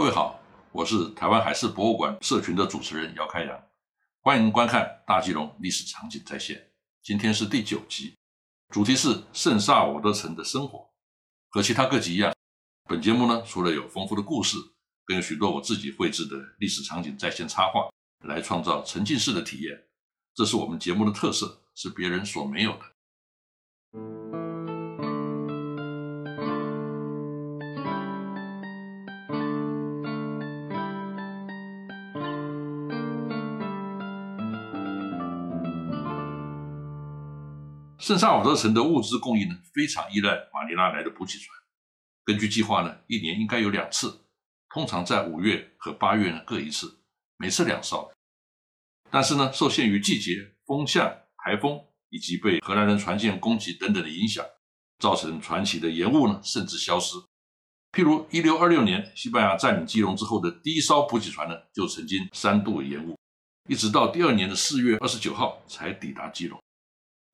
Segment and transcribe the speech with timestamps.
[0.00, 0.40] 各位好，
[0.72, 3.62] 我是台湾海事博物馆社群的主持人姚开阳，
[4.22, 6.70] 欢迎观看大基隆历史场景再现。
[7.02, 8.16] 今天是第九集，
[8.70, 10.88] 主题是圣萨瓦多城的生活。
[11.50, 12.34] 和其他各集一样，
[12.88, 14.56] 本节目呢除了有丰富的故事，
[15.04, 17.90] 更有许多我自己绘制的历史场景再现插画，
[18.26, 19.78] 来创造沉浸式的体验。
[20.34, 22.84] 这是我们节目的特色，是别人所没有的。
[38.10, 41.56] 圣萨尔瓦多城的物资供应呢，非常依赖马尼拉来的补给船。
[42.24, 44.22] 根据计划呢，一年应该有两次，
[44.68, 46.92] 通常在五月和八月呢各一次，
[47.36, 48.10] 每次两艘。
[49.12, 54.44] 但是呢，受限于季节、风向、台风以及被荷兰人船舰攻击等等的影响，
[54.98, 57.16] 造成船期的延误呢，甚至消失。
[57.92, 63.16] 譬如一六二六年，西班牙占领基隆之后的第一艘补给船呢，就曾经三度延误，
[63.68, 66.60] 一直到第二年的四月二十九号才抵达基隆。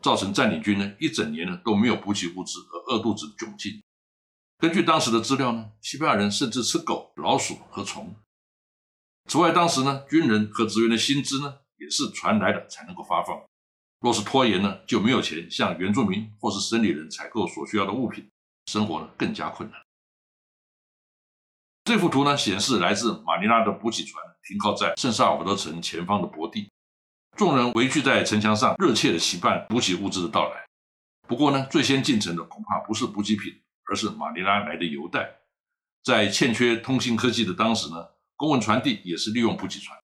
[0.02, 3.83] 造成占领军呢一整年呢都没有补给物资和饿肚子的窘境。
[4.58, 8.14] 根据当时的资料呢，西班牙人甚至吃狗、老鼠和虫。
[9.28, 13.38] 此外，当时呢军人和职员的薪资呢也是船来的才能够发放。
[14.00, 18.31] 若是拖延呢，就没有钱向原住民或是生理人采购所需要的物品，
[18.66, 19.81] 生活呢更加困难。
[21.84, 26.70] 这幅图呢显示来自马尼拉的补给船停靠在圣萨尔瓦多城前方的泊地。
[27.36, 30.66] 众人围聚在城墙上，热切的期盼补给物资的到来。
[31.28, 33.52] 不过呢，最先进城的恐怕不是补给品，
[33.84, 35.36] 而是马尼拉来的邮袋。
[36.02, 37.96] 在欠缺通信科技的当时呢，
[38.36, 39.98] 公文传递也是利用补给船，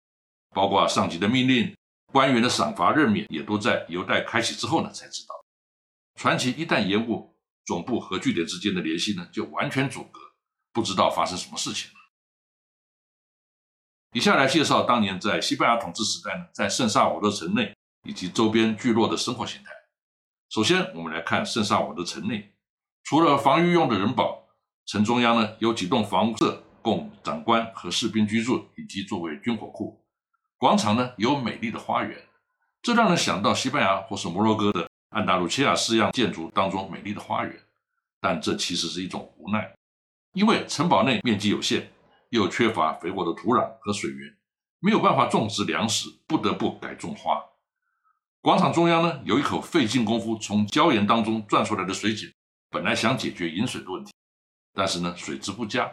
[0.55, 1.75] 包括上级的命令、
[2.13, 5.35] 官员的赏罚任免，也都在邮袋开启之后呢才知道。
[6.17, 7.35] 传奇一旦延误，
[7.65, 10.21] 总部和据点之间的联系呢就完全阻隔，
[10.71, 12.02] 不知道发生什么事情了。
[14.15, 17.75] 以下来介绍当年在西班牙统治时代呢，在圣萨瓦多城内
[18.07, 19.71] 以及周边聚落的生活形态。
[20.51, 22.53] 首先，我们来看圣萨瓦多城内，
[23.05, 24.47] 除了防御用的人堡，
[24.85, 30.05] 城中央呢有几栋房屋舍供长官和士兵居住，以及作为军火库。
[30.59, 32.19] 广场呢有美丽的花园，
[32.83, 37.59] 这让人想到西班牙或是摩洛哥的安达卢西亚式样建筑当中美丽的花园。
[38.21, 39.75] 但这其实是一种无奈，
[40.35, 41.91] 因为城堡内面积有限。
[42.33, 44.35] 又缺乏肥沃的土壤和水源，
[44.81, 47.39] 没有办法种植粮食，不得不改种花。
[48.41, 52.33] 广场中央呢，有一口费尽功夫从礁岩当中钻出来的水井，
[52.71, 54.15] 本来想解决饮水的问题，
[54.73, 55.93] 但是呢，水质不佳，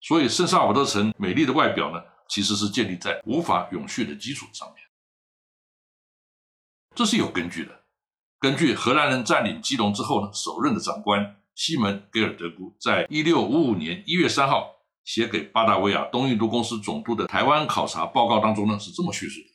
[0.00, 4.78] 所以圣萨尔瓦多城美丽的外表呢，其实是建立在无法永续的基础上面。
[6.96, 7.84] 这是有根据的。
[8.40, 14.74] 根据荷兰人占领基隆之后呢，首任的长官西门·给尔德古在一六五五年一月三号。
[15.08, 19.46] 写给巴达维亚东印度公司总督的台湾考察报告当中呢，是这么叙述的：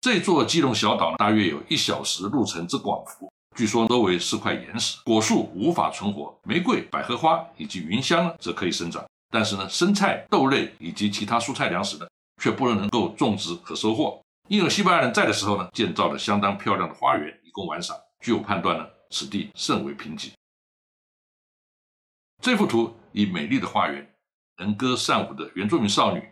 [0.00, 12.06] 这座基隆小岛呢大约有一小时路程之广幅，据说周围是块岩石，果树无法存活，玫瑰、百合花以及云香呢则可以生长，但是呢，生菜、豆类以及其他蔬菜粮食呢，
[12.40, 14.22] 却不能够种植和收获。
[14.46, 17.96] 因为西班牙人在的时候呢，建造了相当漂亮的花园以供玩赏。
[18.20, 20.30] 据我判断呢，此地甚为贫瘠。
[22.42, 24.14] 这幅图以美丽的花园、
[24.56, 26.22] 能歌善舞的原住民少女、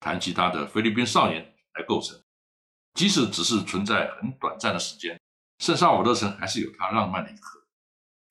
[0.00, 1.40] 弹吉他的菲律宾少年
[1.74, 2.20] 来构成。
[2.94, 5.20] 即使只是存在很短暂的时间，
[5.60, 7.64] 圣萨尔瓦多城还是有它浪漫的一刻。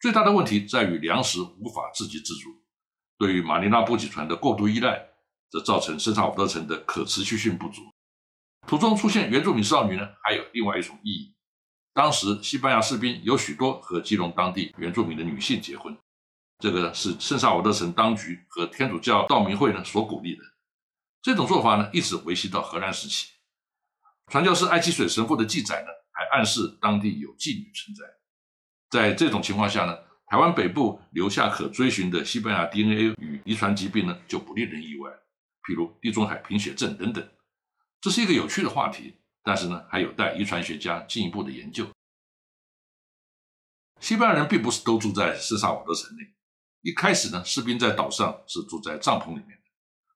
[0.02, 2.50] 最大的问题在于粮食无法自给自足，
[3.18, 5.02] 对于马尼拉补给船的过度依赖，
[5.50, 7.82] 则造成圣萨尔瓦多城的可持续性不足。
[8.68, 11.34] 图中出现原住民少女呢，还有另外一种意义。
[11.94, 15.98] 当时西班牙士兵有许多和基隆当地原住民的女性结婚。
[16.62, 20.44] 这个是圣萨尔瓦多城当局和天主教道明会呢所鼓励的。
[21.24, 23.32] 这种做法呢，一直维系到荷兰时期。
[24.28, 28.06] 传教士埃奇水神父的记载呢，还暗示当地有妓女存在。
[28.90, 29.98] 在这种情况下呢，
[30.28, 35.12] 台湾北部留下可追寻的西班牙 DNA 与遗传疾病呢，就不令人意外。
[35.64, 37.28] 譬如地中海贫血症等等。
[38.00, 41.88] 这是一个有趣的话题，但是呢，还有待遗传学家进一步的研究。
[44.00, 46.24] 西班牙人并不是都住在圣萨瓦德城内。
[46.82, 49.64] 一开始呢，士兵在岛上是住在帐篷里面的，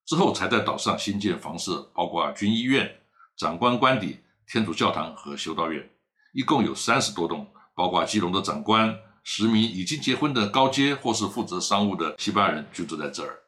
[0.03, 3.01] 之后才在岛上新建房舍，包括军医院、
[3.37, 5.87] 长官官邸、天主教堂和修道院，
[6.33, 13.43] 一共有三十多栋，包括基隆的长官、十名已经结婚的高阶或是负责商务的西班牙人居住在这儿。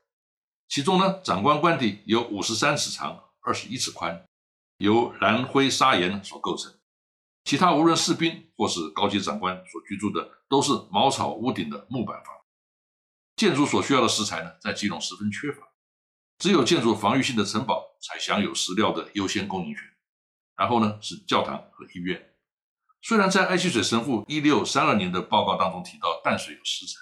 [0.70, 4.24] 其中呢，长官官邸有五十三尺长、二十一尺宽，
[4.78, 6.72] 由蓝灰砂岩所构成；
[7.46, 12.37] 其他无论士兵或是高阶长官所居住的，都是茅草屋顶的木板房。
[13.38, 15.66] 建筑所需要的石材呢，在基隆十分缺乏。
[16.40, 19.84] 只有建筑防御性的城堡才享有石料的优先供应权。
[20.56, 22.34] 然后呢，是教堂和医院。
[23.04, 26.94] 虽然在爱溪水神父一六三二年的报告当中提到淡水有石材，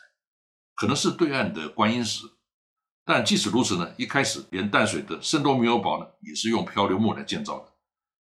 [0.76, 2.26] 可能是对岸的观音石，
[3.06, 7.74] 但即使如此呢，一开始连淡水的圣多米欧堡呢，也是用漂流木来建造的，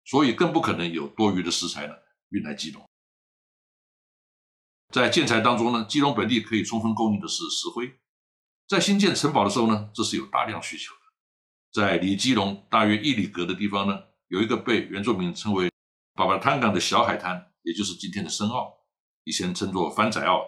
[0.05, 1.95] 所以更不可能有多余的石材呢
[2.29, 2.87] 运来基隆。
[4.93, 7.99] 在建材当中呢，基隆本地可以充分供应的是石灰。
[8.73, 11.01] 在新建城堡的时候呢，这是有大量需求的。
[11.75, 15.71] 在离基隆大约一里格的地方呢，有一个被原住民称为
[16.17, 17.53] “巴巴滩港”的小海滩。
[17.65, 18.73] 也就是今天的深澳，
[19.25, 20.47] 以前称作番仔澳，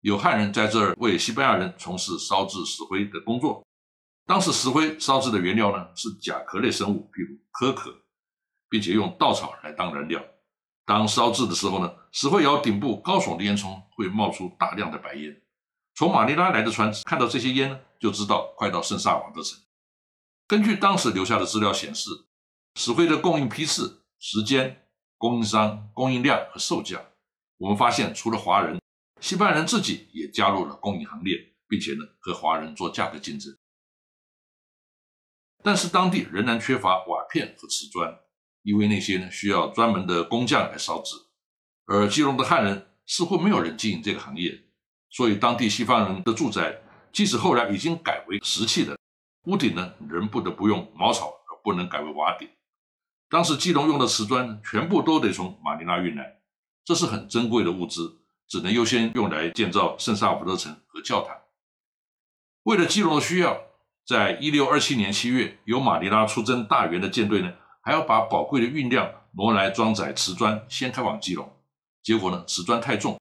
[0.00, 3.64] 有汉人在这儿为西班牙人从事烧制石灰的工作。
[4.26, 7.94] 当时石灰烧制的原料呢是甲壳类生物，譬如壳壳，
[8.68, 10.20] 并且用稻草来当燃料。
[10.84, 15.40] 当烧制的时候呢，石灰窑顶部高耸的烟囱会冒出大量的白烟。
[16.00, 19.60] 从马尼拉来的船只看到这些烟呢，就知道快到圣萨瓦德城。
[20.46, 22.08] 根据当时留下的资料显示，
[22.74, 24.88] 石灰的供应批次、时间。
[25.18, 27.04] 供应商、供应量和售价，
[27.58, 28.80] 我们发现除了华人，
[29.20, 31.36] 西班牙人自己也加入了供应行列，
[31.68, 33.54] 并且呢和华人做价格竞争。
[35.62, 38.18] 但是当地仍然缺乏瓦片和瓷砖，
[38.62, 41.14] 因为那些呢需要专门的工匠来烧制，
[41.84, 44.69] 而基隆的汉人似乎没有人经营这个行业，
[45.10, 46.80] 所以当地西方人的住宅，
[47.12, 48.96] 即使后来已经改为石砌的，
[49.44, 52.48] 屋顶呢仍不得不用茅草，而不能改为瓦顶。
[53.28, 56.40] 当时基隆用的瓷砖全部都得从马尼拉运来，
[56.84, 61.36] 这是很珍贵的物资，只能优先用来建造圣萨福德城和教堂。
[62.64, 63.60] 为了基隆的需要，
[64.04, 71.56] 在一六二七年七月，由马尼拉出征大员的舰队呢，还要把宝贵的运量挪来装载瓷砖，先开往基隆。
[72.02, 73.18] 结果呢，瓷砖太重，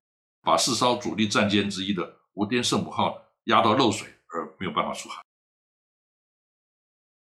[0.50, 5.22] 把四艘主力战舰之一的无颠圣母号压到漏水，而没有办法出海。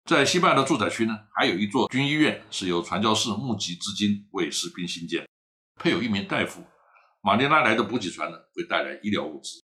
[0.06, 5.30] 在西班牙的住宅区呢，还有一座军医院，是由传教士募集资金为士兵兴建，
[5.76, 6.66] 配有一名大夫。
[7.22, 9.64] 马尼拉来的补给船呢，会带来医疗物资。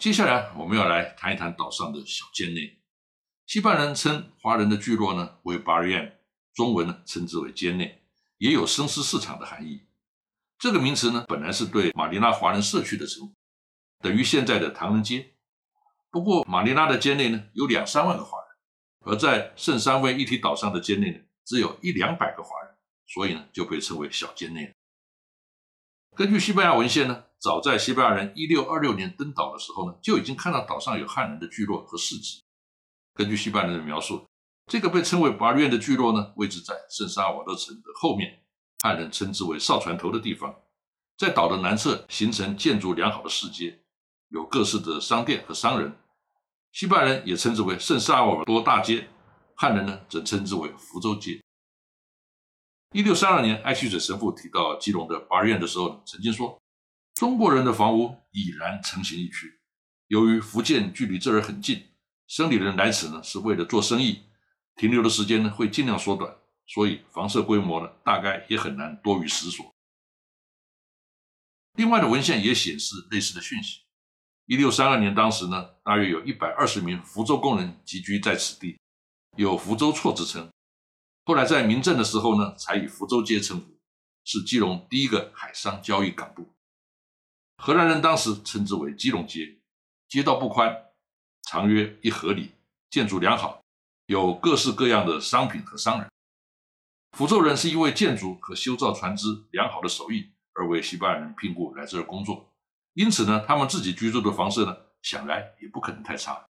[0.00, 2.82] 接下来我们要来谈一谈岛上的小尖内。
[3.46, 6.14] 西班牙人称华人的聚落呢为 Barrian，
[6.54, 8.02] 中文呢称之为尖内，
[8.38, 9.86] 也有生丝市场的含义。
[10.62, 13.34] 这个名词呢，本来是对马尼拉华人社区的称呼，
[13.98, 15.34] 等于现在的唐人街。
[16.08, 22.76] 不过，马尼拉的街内呢有两三万个华人，而在圣三位一体岛上的街内呢只有一两百个华人，
[23.08, 24.72] 所以呢就被称为小街内了。
[26.14, 32.40] 根据西班牙文献呢，早在西班牙人一六二六年登岛的时候呢，就已经看到岛上有汉人的聚落和市集。
[33.14, 34.24] 根据西班牙人的描述，
[34.66, 38.41] 这个被称为巴瑞的聚落呢，位置在圣沙瓦德城的后面，
[38.82, 40.52] 汉人称之为哨船头的地方，
[41.16, 43.78] 在岛的南侧形成建筑良好的市街，
[44.30, 45.96] 有各式的商店和商人。
[46.72, 49.08] 西班牙人也称之为圣萨尔多大街，
[49.54, 51.40] 汉人呢则称之为福州街。
[52.92, 56.60] 一六三二年，艾希水神父提到基隆的八院的时候，曾经说
[57.14, 59.60] ：“中国人的房屋已然成型一区。
[60.08, 61.86] 由于福建距离这儿很近，
[62.26, 64.24] 生理人来此呢是为了做生意，
[64.74, 66.34] 停留的时间呢会尽量缩短，
[66.66, 69.72] 所以房舍规模呢大概也很难多于十所。”
[71.74, 73.80] 另外的文献也显示类似的讯息。
[74.46, 78.78] 一六三二年，当时呢，大约有一百二十名福州工人集居在此地，
[79.36, 80.50] 有福州错之称。
[81.24, 83.78] 后来在民政的时候呢，才以福州街称呼，
[84.24, 86.46] 是基隆第一个海商交易港埠。
[87.56, 89.56] 荷兰人当时称之为基隆街，
[90.08, 90.76] 街道不宽，
[91.42, 92.50] 长约一合里，
[92.90, 93.62] 建筑良好，
[94.06, 96.11] 有各式各样的商品和商人。
[97.12, 102.50] 福州人是因为建筑和修造船只良好的手艺，而为西班牙人聘雇来这儿工作。
[102.94, 106.46] 因此呢，他们自己居住的房舍呢，想来也不可能太差。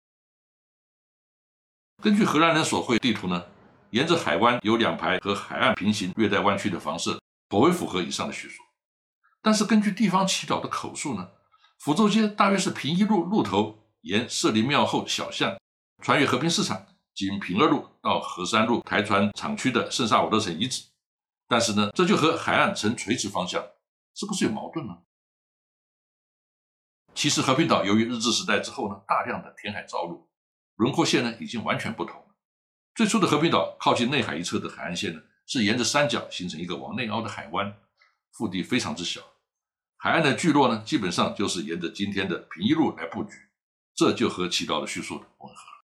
[2.01, 3.45] 根据荷兰人所绘地图呢，
[3.89, 8.61] 沿着海湾有两排和海岸平行、略带弯曲的房舍，颇为符合以上的叙述。
[9.41, 11.29] 但是根据地方祈祷的口述呢，
[11.79, 15.57] 福州街大约是平一路路头沿社林庙后小巷，
[16.03, 20.83] 穿越和平市场，经平二路到河山路台船厂区的圣萨瓦德城遗址。
[21.47, 23.61] 但是呢，这就和海岸呈垂直方向，
[24.15, 24.97] 是不是有矛盾呢？
[27.13, 30.29] 其实和平岛由于日治时代之后呢，大量的填海造陆，
[30.77, 32.35] 轮廓线呢已经完全不同了。
[32.95, 37.77] 最初的和平岛靠近内海一侧的海岸线呢，是沿着山脚形成一个往内凹的海湾，
[38.31, 39.21] 腹地非常之小。
[39.97, 43.31] 海岸的聚落呢，基本上就是沿着今天的平一路来布局，
[43.93, 45.80] 这就和祈祷的叙述吻合。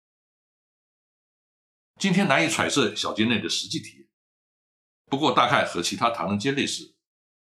[2.04, 4.06] 今天难以揣测小街内的实际体验，
[5.06, 6.98] 不过大概和其他唐人街类似。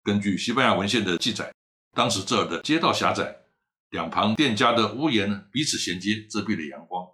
[0.02, 1.52] 根据西班牙文献的记载，
[1.95, 3.43] 当时这儿的街道狭窄。
[3.90, 7.07] 两旁店家的屋檐彼此衔接，遮蔽了阳光。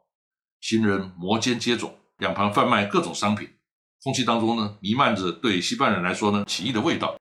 [0.60, 3.50] 行人摩肩接踵，两旁贩卖各种商品，
[4.04, 7.18] 空气当中呢弥漫着对西班牙人来说呢奇异的味道。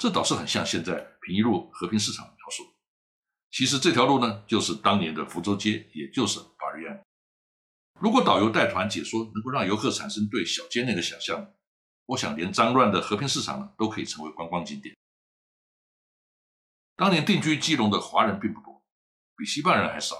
[0.00, 2.62] 这倒是很像现在平一路和平市场描述。
[3.50, 7.02] 其实这条路呢就是当年的福州街，也就是巴瑞安。
[8.00, 11.52] 如果导游带团解说能够让游客产生对小街那个想象，
[12.06, 14.96] 我想连脏乱的和平市场呢都可以成为观光景点。
[16.96, 18.82] 当年定居基隆的华人并不多，
[19.36, 20.16] 比西班牙人还少，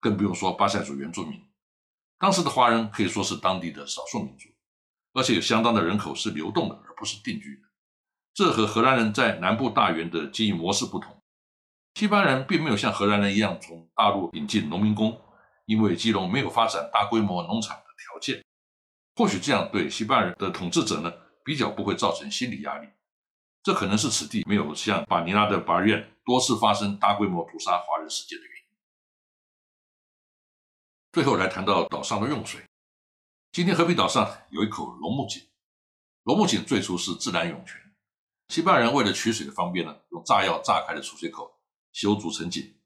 [0.00, 1.40] 更不用说巴塞族原住民。
[2.18, 4.48] 当时的华人可以说是当地的少数民族，
[5.12, 7.62] 而且有相当的人口是流动的，而不是定居的。
[8.32, 11.22] 这和荷兰人在南部大园的经营模式不同。
[11.94, 15.20] 西班牙人并没有像荷兰人一样从大陆引进农民工，
[15.66, 18.42] 因为基隆没有发展大规模农场的条件。
[19.14, 21.12] 或许这样对西班牙人的统治者呢
[21.44, 22.88] 比较不会造成心理压力。
[23.62, 28.62] 这可能是此地没有像巴尼拉的巴院多次发生大规模屠杀华人事件的原因。
[31.12, 32.62] 最后来谈到岛上的用水。
[33.50, 35.42] 今天和平岛上有一口龙目井，
[36.24, 37.80] 龙目井最初是自然涌泉，
[38.48, 41.58] 西班牙人为了取水的方便呢，用炸药炸开的出水口
[41.90, 42.78] 修筑成井。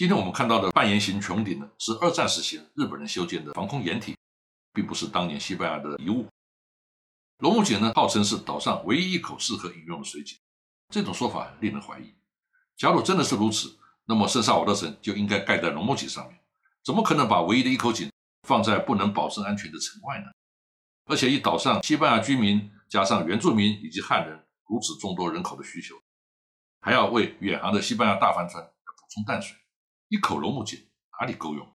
[0.00, 4.16] 今天我们看到的半圆形穹顶呢，是二战时期日本人修建的防空掩体，
[4.72, 6.26] 并不是当年西班牙的遗物。
[7.40, 10.38] 龙目井呢，号称是岛上唯一一口适合饮用的水井，
[10.88, 12.14] 这种说法令人怀疑。
[12.78, 16.40] 假如真的是如此，那么圣萨瓦德城就应该盖在龙目井上面。
[16.82, 18.10] 怎么可能把唯一的一口井
[18.48, 20.30] 放在不能保证安全的城外呢？
[21.10, 25.94] 而且以岛上西班牙居民加上原住民以及汉人如此众多人口的需求，
[26.80, 29.54] 还要为远航的西班牙大帆船补充淡水，
[30.10, 30.76] 一口龙目井
[31.20, 31.72] 哪里够用？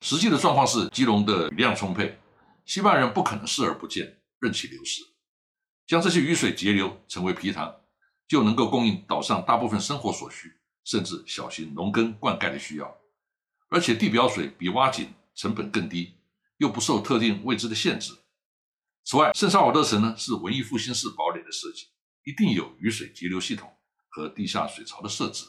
[0.00, 2.18] 实际的状况是，基隆的雨量充沛，
[2.66, 5.00] 西班牙人不可能视而不见，任其流失，
[5.86, 7.80] 将这些雨水截流成为皮塘，
[8.26, 10.60] 就能够供应岛上大部分生活所需。
[10.82, 12.98] 甚至小型农耕灌溉的需要，
[13.70, 16.14] 而且地表水比挖井成本更低，
[16.58, 18.12] 又不受特定位置的限制。
[19.04, 21.86] 此外，圣萨瓦多城呢是文艺复兴式堡垒的设计，
[22.24, 23.72] 一定有雨水截流系统
[24.10, 25.46] 和地下水槽的设置。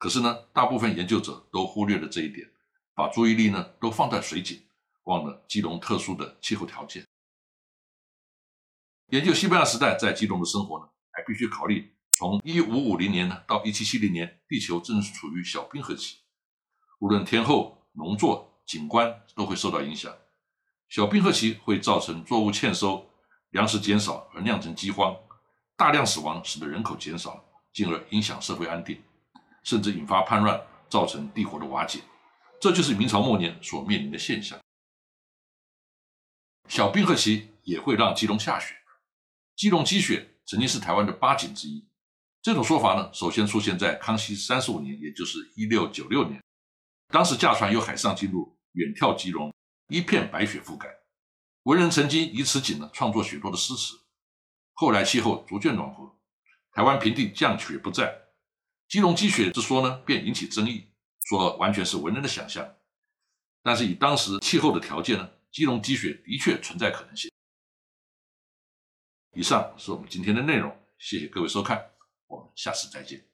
[0.00, 2.50] 可是呢，大部分研究者都忽略了这一点，
[2.94, 4.58] 把注意力呢都放在水井，
[5.02, 7.06] 忘了基隆特殊的气候条件。
[9.08, 11.94] 研究西班牙时代在基隆的生活呢，还必须考虑。
[12.12, 16.16] 从一五五零年呢到一七七零年，地球正处于小冰河期，
[17.00, 20.10] 无论天候、农作、景观都会受到影响。
[20.88, 23.06] 小冰河期会造成作物欠收、
[23.50, 25.14] 粮食减少而酿成饥荒，
[25.76, 28.98] 大量死亡使得人口减少，进而影响社会安定，
[29.62, 32.00] 甚至引发叛乱，造成帝国的瓦解。
[32.60, 34.58] 这就是明朝末年所面临的现象。
[36.68, 38.74] 小冰河期也会让基隆下雪，
[39.56, 41.88] 基隆积雪曾经是台湾的八景之一。
[42.42, 46.42] 这种说法呢，首先出现在康熙三十五年，也就是一六九六年，
[47.08, 49.52] 当时驾船由海上进入，远眺基隆，
[49.88, 50.88] 一片白雪覆盖。
[51.64, 53.94] 文人曾经以此景呢创作许多的诗词。
[54.72, 56.18] 后来气候逐渐暖和，
[56.72, 58.10] 台湾平地降雪不再，
[58.90, 60.84] 基隆积雪之说呢便引起争议，
[61.28, 62.74] 说完全是文人的想象。
[63.62, 67.30] 但是以当时气候的条件呢，基隆积雪的确存在可能性。
[69.34, 71.92] 以上是我们今天的内容，谢谢各位收看。
[72.26, 73.29] 我们下次再见。